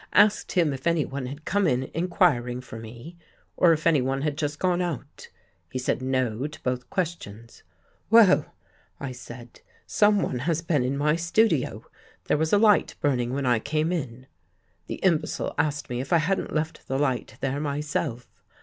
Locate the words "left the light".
16.51-17.37